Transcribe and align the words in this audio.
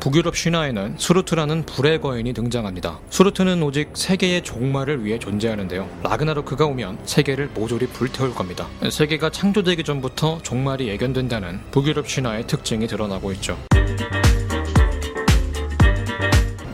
북유럽 0.00 0.34
신화에는 0.34 0.94
수루트라는 0.96 1.66
불의 1.66 2.00
거인이 2.00 2.32
등장합니다. 2.32 2.98
수루트는 3.10 3.62
오직 3.62 3.90
세계의 3.92 4.42
종말을 4.42 5.04
위해 5.04 5.18
존재하는데요. 5.18 5.88
라그나로크가 6.02 6.64
오면 6.64 7.00
세계를 7.04 7.50
모조리 7.54 7.86
불태울 7.88 8.34
겁니다. 8.34 8.66
세계가 8.90 9.30
창조되기 9.30 9.84
전부터 9.84 10.40
종말이 10.42 10.88
예견된다는 10.88 11.60
북유럽 11.70 12.08
신화의 12.08 12.46
특징이 12.46 12.86
드러나고 12.86 13.30
있죠. 13.32 13.58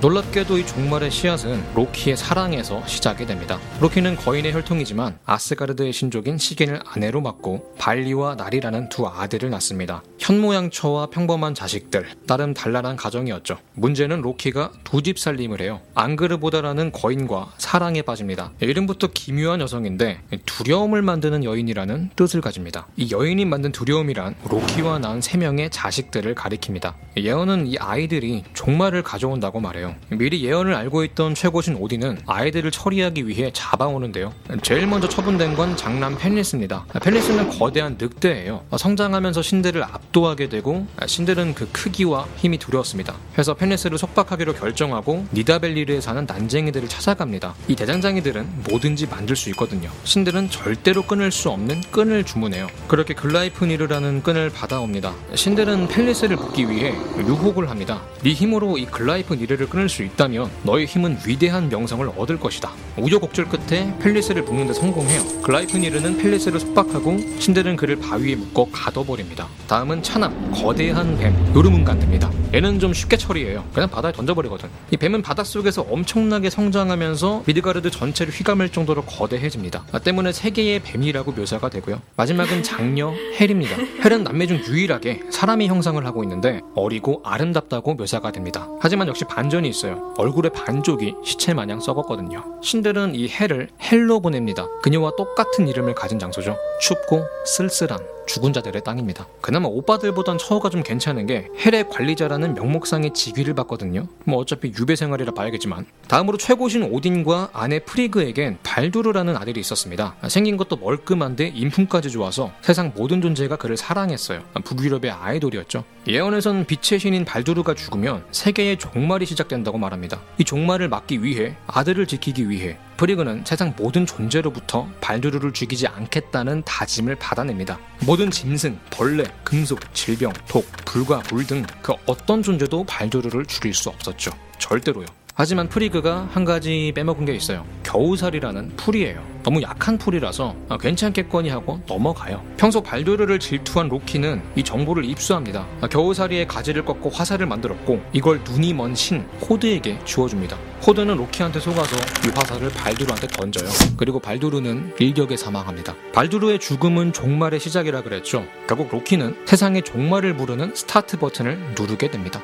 놀랍게도 0.03 0.59
이 0.59 0.67
종말의 0.67 1.11
씨앗은 1.11 1.75
로키의 1.75 2.19
사랑에서 2.19 2.87
시작이 2.87 3.25
됩니다. 3.25 3.59
로키는 3.81 4.17
거인의 4.17 4.53
혈통이지만 4.53 5.19
아스가르드의 5.25 5.93
신족인 5.95 6.37
시겐을 6.37 6.80
아내로 6.85 7.23
맡고 7.23 7.77
발리와 7.79 8.35
날이라는 8.35 8.91
두 8.91 9.07
아들을 9.07 9.48
낳습니다. 9.48 10.03
현모양처와 10.19 11.07
평범한 11.07 11.55
자식들, 11.55 12.09
나름 12.27 12.53
단란한 12.53 12.97
가정이었죠. 12.97 13.57
문제는 13.75 14.21
로키가 14.21 14.73
두 14.85 15.07
집 15.07 15.20
살림을 15.20 15.61
해요. 15.61 15.80
앙그르보다라는 15.95 16.91
거인과 16.91 17.53
사랑에 17.59 18.03
빠집니다. 18.03 18.51
이름부터 18.61 19.06
기묘한 19.15 19.61
여성인데 19.61 20.19
두려움을 20.45 21.01
만드는 21.01 21.45
여인이라는 21.45 22.11
뜻을 22.17 22.41
가집니다. 22.41 22.89
이 22.97 23.12
여인이 23.12 23.45
만든 23.45 23.70
두려움이란 23.70 24.34
로키와 24.51 24.98
낳은 24.98 25.20
세 25.20 25.39
명의 25.39 25.70
자식들을 25.70 26.34
가리킵니다. 26.34 26.95
예언은 27.17 27.69
이 27.69 27.77
아이들이 27.78 28.42
종말을 28.53 29.05
가져온다고 29.05 29.61
말해요. 29.61 29.86
미리 30.09 30.45
예언을 30.45 30.75
알고 30.75 31.05
있던 31.05 31.35
최고신 31.35 31.77
오딘은 31.77 32.21
아이들을 32.27 32.71
처리하기 32.71 33.29
위해 33.29 33.51
잡아오는데요. 33.53 34.33
제일 34.62 34.87
먼저 34.87 35.09
처분된 35.09 35.55
건 35.55 35.77
장남 35.77 36.17
펜리스입니다. 36.19 36.85
펜리스는 37.03 37.51
거대한 37.51 37.97
늑대예요. 38.01 38.65
성장하면서 38.77 39.43
신들을 39.43 39.83
압도하게 39.83 40.49
되고 40.49 40.87
신들은 41.05 41.55
그 41.55 41.69
크기와 41.73 42.27
힘이 42.37 42.59
두려웠습니다. 42.59 43.15
그래서 43.33 43.55
펜리스를 43.55 43.99
속박하기로 43.99 44.55
결정하고 44.55 45.27
니다벨리르에 45.33 46.01
사는 46.01 46.25
난쟁이들을 46.27 46.89
찾아갑니다. 46.89 47.55
이 47.69 47.77
대장장이들은 47.77 48.65
뭐든지 48.69 49.06
만들 49.06 49.37
수 49.37 49.50
있거든요. 49.50 49.91
신들은 50.05 50.50
절대로 50.50 51.03
끊을 51.03 51.31
수 51.31 51.50
없는 51.50 51.81
끈을 51.91 52.25
주문해요. 52.25 52.69
그렇게 52.89 53.15
글라이프니르라는 53.15 54.23
끈을 54.23 54.50
받아옵니다. 54.50 55.15
신들은 55.34 55.89
펜리스를 55.89 56.36
묶기 56.37 56.69
위해 56.71 56.95
유혹을 57.19 57.71
합니다. 57.71 58.03
네 58.23 58.33
힘으로 58.33 58.78
이 58.78 58.87
글라이프니르를 58.87 59.69
끊을 59.77 59.91
수 59.91 60.02
있다면 60.02 60.50
너의 60.62 60.86
힘은 60.86 61.19
위대한 61.27 61.69
명성을 61.69 62.10
얻을 62.16 62.41
것이다. 62.41 62.70
우여곡절 62.96 63.46
끝에 63.50 63.94
펜리스를 63.98 64.42
묶는데 64.42 64.72
성공해요. 64.72 65.42
글라이프니르는 65.42 66.16
펜리스를 66.17 66.59
속박하고 66.60 67.19
신들은 67.38 67.77
그를 67.77 67.97
바위에 67.97 68.36
묶어 68.36 68.69
가둬버립니다. 68.72 69.47
다음은 69.69 70.02
차남, 70.02 70.50
거대한 70.52 71.19
뱀, 71.19 71.34
요르문간드입니다. 71.54 72.32
얘는 72.54 72.78
좀 72.78 72.94
쉽게 72.94 73.19
처리해요. 73.19 73.64
그냥 73.74 73.91
바다에 73.91 74.12
던져버리거든. 74.12 74.70
이 74.92 74.97
뱀은 74.97 75.20
바닷속에서 75.20 75.82
엄청나게 75.82 76.48
성장하면서 76.48 77.42
미드가르드 77.47 77.91
전체를 77.91 78.32
휘감을 78.32 78.70
정도로 78.70 79.02
거대해집니다. 79.02 79.84
아, 79.92 79.98
때문에 79.98 80.32
세계의 80.32 80.80
뱀이라고 80.84 81.32
묘사가 81.32 81.69
되고요. 81.69 82.00
마지막은 82.16 82.62
장녀 82.62 83.12
헬입니다. 83.38 83.77
헬은 84.02 84.24
남매 84.24 84.47
중 84.47 84.58
유일하게 84.66 85.24
사람의 85.30 85.69
형상을 85.69 86.02
하고 86.06 86.22
있는데 86.22 86.62
어리고 86.74 87.20
아름답다고 87.24 87.94
묘사가 87.94 88.32
됩니다. 88.32 88.66
하지만 88.80 89.08
역시 89.08 89.24
반전이 89.24 89.66
있어요. 89.67 90.14
얼굴의 90.19 90.53
반쪽이 90.53 91.14
시체 91.25 91.55
마냥 91.55 91.81
썩었거든요. 91.81 92.42
신들은 92.62 93.14
이 93.14 93.28
헬을 93.28 93.69
헬로 93.81 94.20
보냅니다. 94.20 94.67
그녀와 94.83 95.12
똑같은 95.17 95.69
이름을 95.69 95.95
가진 95.95 96.19
장소죠. 96.19 96.56
춥고 96.81 97.25
쓸쓸한 97.45 98.16
죽은 98.27 98.52
자들의 98.52 98.82
땅입니다. 98.84 99.27
그나마 99.41 99.69
오빠들보단 99.69 100.38
처우가 100.38 100.70
좀 100.70 100.82
괜찮은 100.82 101.27
게 101.27 101.48
헬의 101.64 101.88
관리자라는 101.88 102.55
명목상의 102.55 103.12
직위를 103.14 103.55
받거든요. 103.55 104.06
뭐 104.24 104.38
어차피 104.38 104.72
유배 104.78 104.96
생활이라 104.96 105.32
봐야겠지만 105.32 105.86
다음으로 106.08 106.36
최고신 106.36 106.82
오딘과 106.84 107.50
아내 107.52 107.78
프리그에겐 107.78 108.58
발두르라는 108.62 109.36
아들이 109.36 109.60
있었습니다. 109.60 110.16
생긴 110.28 110.56
것도 110.56 110.77
멀끔한데 110.77 111.48
인품까지 111.48 112.10
좋아서 112.10 112.53
세상 112.60 112.92
모든 112.94 113.20
존재가 113.20 113.56
그를 113.56 113.76
사랑했어요. 113.76 114.42
북유럽의 114.65 115.10
아이돌이었죠. 115.10 115.84
예언에선 116.09 116.66
빛의 116.66 117.00
신인 117.00 117.25
발두르가 117.25 117.75
죽으면 117.75 118.25
세계의 118.31 118.78
종말이 118.78 119.26
시작된다고 119.26 119.78
말합니다. 119.78 120.20
이 120.38 120.44
종말을 120.44 120.88
막기 120.88 121.22
위해 121.22 121.56
아들을 121.66 122.06
지키기 122.06 122.48
위해 122.48 122.78
프리그는 122.97 123.45
세상 123.45 123.75
모든 123.77 124.07
존재로부터 124.07 124.89
발두르를 125.01 125.53
죽이지 125.53 125.87
않겠다는 125.87 126.62
다짐을 126.65 127.17
받아냅니다. 127.17 127.79
모든 128.07 128.31
짐승, 128.31 128.79
벌레, 128.91 129.25
금속, 129.45 129.81
질병, 129.95 130.33
독, 130.49 130.67
불과 130.84 131.23
물 131.31 131.47
등 131.47 131.65
그 131.83 131.93
어떤 132.07 132.43
존재도 132.43 132.84
발두르를 132.84 133.47
죽일 133.47 133.73
수 133.75 133.89
없었죠. 133.89 134.31
절대로요. 134.59 135.07
하지만 135.38 135.69
프리그가 135.69 136.30
한 136.32 136.47
가지 136.47 136.92
빼먹은 136.94 137.26
게 137.26 137.34
있어요. 137.34 137.66
겨우살이라는 137.82 138.72
풀이에요. 138.76 139.22
너무 139.42 139.60
약한 139.60 139.98
풀이라서 139.98 140.56
괜찮겠거니 140.80 141.50
하고 141.50 141.78
넘어가요. 141.86 142.42
평소 142.56 142.82
발두르를 142.82 143.38
질투한 143.38 143.91
로키는 143.91 144.42
이 144.56 144.62
정보를 144.64 145.04
입수합니다. 145.04 145.66
겨우살이의 145.91 146.48
가지를 146.48 146.86
꺾고 146.86 147.10
화살을 147.10 147.47
만들었고 147.47 148.00
이걸 148.14 148.41
눈이 148.44 148.72
먼 148.72 148.94
신 148.94 149.26
호드에게 149.47 149.98
쥐어줍니다. 150.06 150.56
호드는 150.86 151.19
로키한테 151.19 151.60
속아서 151.60 151.97
이 152.26 152.30
화살을 152.34 152.70
발두르한테 152.70 153.26
던져요. 153.26 153.68
그리고 153.98 154.18
발두르는 154.18 154.94
일격에 154.98 155.36
사망합니다. 155.36 155.94
발두르의 156.14 156.60
죽음은 156.60 157.12
종말의 157.12 157.60
시작이라 157.60 158.00
그랬죠. 158.00 158.42
결국 158.66 158.88
로키는 158.91 159.36
세상의 159.44 159.82
종말을 159.82 160.34
부르는 160.38 160.74
스타트 160.74 161.18
버튼을 161.18 161.58
누르게 161.78 162.10
됩니다. 162.10 162.41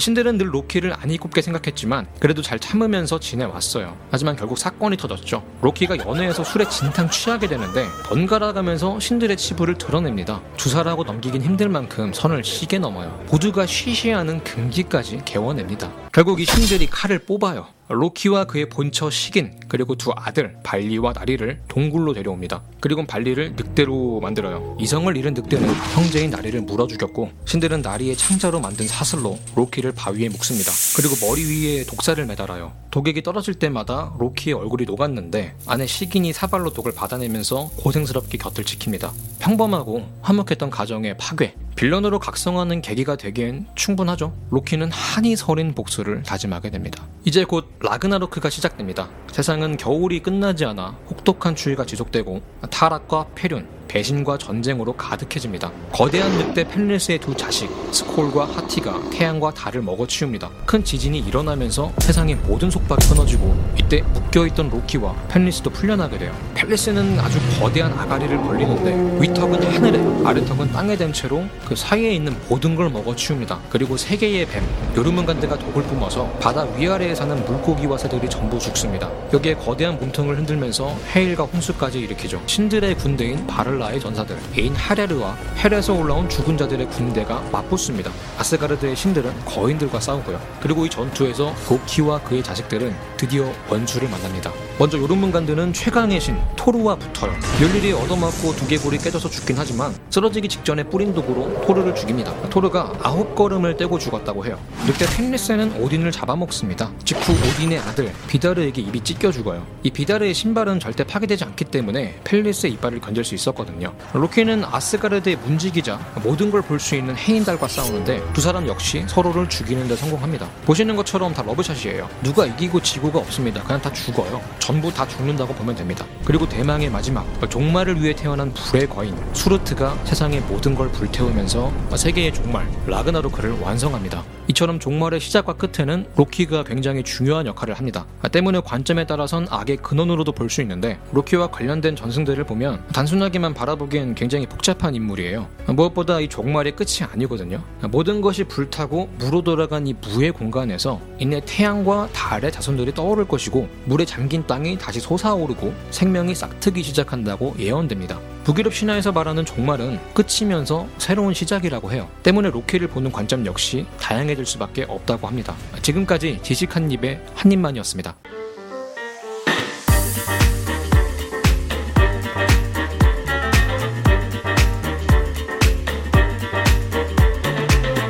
신들은 0.00 0.38
늘 0.38 0.54
로키를 0.54 0.94
아니꼽게 0.98 1.42
생각했지만 1.42 2.06
그래도 2.20 2.42
잘 2.42 2.58
참으면서 2.58 3.20
지내왔어요. 3.20 3.96
하지만 4.10 4.36
결국 4.36 4.58
사건이 4.58 4.96
터졌죠. 4.96 5.42
로키가 5.62 5.98
연회에서 5.98 6.44
술에 6.44 6.68
진탕 6.68 7.10
취하게 7.10 7.48
되는데 7.48 7.86
번갈아 8.04 8.52
가면서 8.52 8.98
신들의 9.00 9.36
치부를 9.36 9.78
드러냅니다. 9.78 10.40
주사라고 10.56 11.04
넘기긴 11.04 11.42
힘들 11.42 11.68
만큼 11.68 12.12
선을 12.12 12.44
세게 12.44 12.78
넘어요. 12.78 13.18
모두가 13.30 13.66
쉬쉬하는 13.66 14.42
금기까지 14.44 15.22
게워냅니다. 15.24 15.90
결국 16.12 16.40
이 16.40 16.44
신들이 16.44 16.86
칼을 16.86 17.20
뽑아요. 17.20 17.75
로키와 17.88 18.44
그의 18.44 18.68
본처 18.68 19.10
시긴 19.10 19.58
그리고 19.68 19.94
두 19.94 20.12
아들 20.16 20.56
발리와 20.62 21.12
나리를 21.12 21.60
동굴로 21.68 22.14
데려옵니다. 22.14 22.62
그리고 22.80 23.06
발리를 23.06 23.54
늑대로 23.56 24.20
만들어요. 24.20 24.76
이성을 24.80 25.16
잃은 25.16 25.34
늑대는 25.34 25.68
형제인 25.94 26.30
나리를 26.30 26.60
물어 26.62 26.86
죽였고 26.86 27.30
신들은 27.44 27.82
나리의 27.82 28.16
창자로 28.16 28.60
만든 28.60 28.86
사슬로 28.86 29.38
로키를 29.54 29.92
바위에 29.92 30.28
묶습니다. 30.28 30.72
그리고 30.96 31.14
머리 31.26 31.44
위에 31.44 31.84
독사를 31.84 32.24
매달아요. 32.24 32.72
독액이 32.90 33.22
떨어질 33.22 33.54
때마다 33.54 34.14
로키의 34.18 34.54
얼굴이 34.54 34.84
녹았는데 34.84 35.54
아내 35.66 35.86
시긴이 35.86 36.32
사발로 36.32 36.72
독을 36.72 36.92
받아내면서 36.92 37.70
고생스럽게 37.76 38.38
곁을 38.38 38.64
지킵니다. 38.64 39.12
평범하고 39.38 40.06
화목했던 40.22 40.70
가정의 40.70 41.16
파괴, 41.18 41.54
빌런으로 41.76 42.18
각성하는 42.18 42.80
계기가 42.80 43.16
되기엔 43.16 43.66
충분하죠. 43.74 44.32
로키는 44.50 44.90
한이 44.90 45.36
서린 45.36 45.74
복수를 45.74 46.22
다짐하게 46.22 46.70
됩니다. 46.70 47.06
이제 47.24 47.44
곧 47.44 47.70
라그나로크가 47.80 48.48
시작됩니다. 48.48 49.10
세상은 49.30 49.76
겨울이 49.76 50.20
끝나지 50.20 50.64
않아 50.64 50.96
혹독한 51.10 51.54
추위가 51.54 51.84
지속되고 51.84 52.40
타락과 52.70 53.26
패륜, 53.34 53.68
배신과 53.88 54.38
전쟁으로 54.38 54.92
가득해집니다. 54.92 55.70
거대한 55.92 56.30
늑대 56.38 56.68
펜리스의 56.68 57.18
두 57.18 57.34
자식 57.34 57.70
스콜과 57.92 58.44
하티가 58.46 59.10
태양과 59.10 59.52
달을 59.52 59.82
먹어치웁니다. 59.82 60.50
큰 60.66 60.82
지진이 60.82 61.20
일어나면서 61.20 61.92
세상의 61.98 62.36
모든 62.46 62.70
속박이 62.70 63.08
끊어지고 63.08 63.56
이때 63.78 64.02
묶여있던 64.02 64.70
로키와 64.70 65.14
펜리스도 65.28 65.70
풀려나게 65.70 66.18
돼요. 66.18 66.34
펜리스는 66.54 67.18
아주 67.20 67.38
거대한 67.58 67.92
아가리를 67.92 68.36
벌리는데 68.42 69.20
위턱은 69.22 69.62
하늘에 69.74 70.26
아래턱은 70.26 70.72
땅에 70.72 70.96
댄 70.96 71.12
채로 71.12 71.44
그 71.64 71.76
사이에 71.76 72.12
있는 72.12 72.36
모든 72.48 72.74
걸 72.74 72.90
먹어치웁니다. 72.90 73.58
그리고 73.70 73.96
세계의 73.96 74.46
뱀 74.46 74.64
요르문간드가 74.96 75.58
독을 75.58 75.82
뿜어서 75.84 76.26
바다 76.40 76.64
위아래에 76.76 77.14
사는 77.14 77.44
물고기와 77.44 77.98
새들이 77.98 78.28
전부 78.28 78.58
죽습니다. 78.58 79.10
여기에 79.32 79.54
거대한 79.54 79.98
몸통을 79.98 80.36
흔들면서 80.36 80.96
해일과 81.14 81.44
홍수까지 81.44 82.00
일으키죠. 82.00 82.42
신들의 82.46 82.96
군대인 82.96 83.46
발할라의 83.46 84.00
전사들 84.00 84.36
에인헤랴르와 84.56 85.36
헬에서 85.62 85.94
올라온 85.94 86.28
죽은 86.28 86.56
자들의 86.56 86.88
군대가 86.90 87.40
맞붙습니다. 87.52 88.10
아스가르드의 88.38 88.96
신들은 88.96 89.44
거인들과 89.44 90.00
싸우고요. 90.00 90.40
그리고 90.60 90.86
이 90.86 90.90
전투에서 90.90 91.54
로키와 91.68 92.20
그의 92.22 92.42
자식들은 92.42 92.94
드디어 93.16 93.50
원수를 93.68 94.08
만납니다. 94.08 94.52
먼저 94.78 94.98
요르문간드는 94.98 95.72
최강의 95.72 96.20
신 96.20 96.36
토르와 96.56 96.96
붙어요. 96.96 97.32
열일이 97.60 97.92
얻어맞고 97.92 98.54
두개골이 98.56 98.98
깨져서 98.98 99.30
죽긴 99.30 99.56
하지만 99.58 99.94
쓰러지기 100.10 100.48
직전에 100.48 100.84
뿌린 100.84 101.14
독으로 101.14 101.60
토르를 101.62 101.94
죽입니다. 101.94 102.32
토르가 102.50 102.92
아홉 103.02 103.34
걸음을 103.34 103.76
떼고 103.76 103.98
죽었다고 103.98 104.44
해요. 104.44 104.58
늑대 104.86 105.06
펜리스는 105.16 105.80
오딘을 105.80 106.12
잡아먹습니다. 106.12 106.90
직후 107.04 107.32
오딘의 107.32 107.78
아들 107.78 108.12
비다르에게 108.28 108.82
입이 108.82 109.02
찢겨 109.02 109.32
죽어요. 109.32 109.66
이 109.82 109.90
비다르의 109.90 110.34
신발은 110.34 110.80
절대 110.80 111.04
파괴되지 111.04 111.44
않기 111.44 111.64
때문에 111.66 112.20
펜리스의 112.24 112.72
이빨을 112.74 113.00
견딜 113.00 113.24
수 113.24 113.34
있었거든요. 113.34 113.65
하거든요. 113.66 113.92
로키는 114.14 114.64
아스가르드의 114.64 115.36
문지기이자 115.36 115.98
모든 116.22 116.50
걸 116.50 116.62
볼 116.62 116.80
수 116.80 116.94
있는 116.96 117.16
헤임달과 117.16 117.68
싸우는데 117.68 118.22
두 118.32 118.40
사람 118.40 118.66
역시 118.66 119.04
서로를 119.06 119.48
죽이는 119.48 119.86
데 119.88 119.94
성공합니다. 119.96 120.48
보시는 120.64 120.96
것처럼 120.96 121.32
다 121.34 121.42
러브샷이에요. 121.42 122.08
누가 122.22 122.46
이기고 122.46 122.80
지고가 122.80 123.18
없습니다. 123.20 123.62
그냥 123.62 123.80
다 123.80 123.92
죽어요. 123.92 124.40
전부 124.58 124.92
다 124.92 125.06
죽는다고 125.06 125.54
보면 125.54 125.74
됩니다. 125.76 126.04
그리고 126.24 126.48
대망의 126.48 126.90
마지막 126.90 127.26
종말을 127.48 128.02
위해 128.02 128.14
태어난 128.14 128.52
불의 128.52 128.88
거인 128.88 129.16
수르트가 129.32 129.96
세상의 130.04 130.40
모든 130.42 130.74
걸 130.74 130.90
불태우면서 130.90 131.72
세계의 131.96 132.32
종말 132.34 132.68
라그나로크를 132.86 133.60
완성합니다. 133.60 134.22
이처럼 134.48 134.78
종말의 134.78 135.20
시작과 135.20 135.54
끝에는 135.54 136.06
로키가 136.16 136.64
굉장히 136.64 137.02
중요한 137.02 137.46
역할을 137.46 137.74
합니다. 137.74 138.06
때문에 138.30 138.60
관점에 138.60 139.06
따라선 139.06 139.46
악의 139.50 139.78
근원으로도 139.78 140.32
볼 140.32 140.46
수 140.46 140.60
있는데 140.62 140.96
로키와 141.12 141.48
관련된 141.48 141.96
전승들을 141.96 142.44
보면 142.44 142.80
단순하게만 142.92 143.52
바라보기엔 143.56 144.14
굉장히 144.14 144.46
복잡한 144.46 144.94
인물이에요. 144.94 145.48
무엇보다 145.66 146.20
이 146.20 146.28
종말의 146.28 146.76
끝이 146.76 147.08
아니거든요. 147.10 147.62
모든 147.90 148.20
것이 148.20 148.44
불타고 148.44 149.08
무로 149.18 149.42
돌아간 149.42 149.86
이 149.86 149.94
무의 149.94 150.30
공간에서 150.30 151.00
이내 151.18 151.40
태양과 151.44 152.10
달의 152.12 152.52
자손들이 152.52 152.94
떠오를 152.94 153.26
것이고 153.26 153.68
물에 153.86 154.04
잠긴 154.04 154.46
땅이 154.46 154.78
다시 154.78 155.00
솟아오르고 155.00 155.74
생명이 155.90 156.34
싹트기 156.34 156.82
시작한다고 156.82 157.56
예언됩니다. 157.58 158.20
북유럽 158.44 158.72
신화에서 158.72 159.10
말하는 159.10 159.44
종말은 159.44 159.98
끝이면서 160.14 160.86
새로운 160.98 161.34
시작이라고 161.34 161.90
해요. 161.90 162.08
때문에 162.22 162.50
로키를 162.50 162.88
보는 162.88 163.10
관점 163.10 163.44
역시 163.46 163.86
다양해질 163.98 164.46
수밖에 164.46 164.84
없다고 164.86 165.26
합니다. 165.26 165.56
지금까지 165.82 166.38
지식 166.42 166.76
한 166.76 166.90
입의 166.90 167.20
한 167.34 167.50
입만이었습니다. 167.50 168.14